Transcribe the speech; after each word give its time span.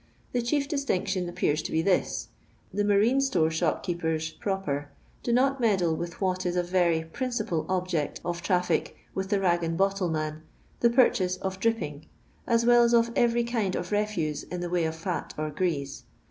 The 0.31 0.41
chief 0.41 0.67
distiuftisn 0.67 1.29
appears 1.29 1.61
to 1.61 1.71
be 1.71 1.83
this: 1.83 2.29
the 2.73 2.81
marine^tore 2.81 3.49
ahopkeepsn 3.51 4.39
(proper) 4.39 4.89
do 5.21 5.31
not 5.31 5.61
meddle 5.61 5.95
with 5.95 6.19
what 6.19 6.43
ia 6.43 6.57
a 6.59 6.63
very 6.63 7.03
prift* 7.03 7.37
cipal 7.39 7.67
object 7.69 8.19
of 8.25 8.41
traffic 8.41 8.97
with 9.13 9.29
the 9.29 9.39
rag 9.39 9.63
and 9.63 9.77
bottls 9.77 10.09
oibb, 10.11 10.39
the 10.79 10.89
purchase 10.89 11.37
of 11.37 11.59
dripping, 11.59 12.07
as 12.47 12.65
well 12.65 12.81
as 12.81 12.95
of 12.95 13.11
every 13.15 13.43
kind 13.43 13.75
of 13.75 13.91
refuse 13.91 14.41
in 14.41 14.61
the 14.61 14.71
way 14.71 14.85
of 14.85 14.95
fot 14.95 15.35
or 15.37 15.51
grease. 15.51 16.01